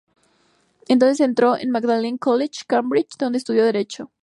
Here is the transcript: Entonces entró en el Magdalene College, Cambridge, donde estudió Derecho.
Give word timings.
Entonces 0.87 1.19
entró 1.19 1.53
en 1.55 1.61
el 1.61 1.67
Magdalene 1.69 2.17
College, 2.17 2.61
Cambridge, 2.67 3.17
donde 3.19 3.37
estudió 3.37 3.63
Derecho. 3.63 4.11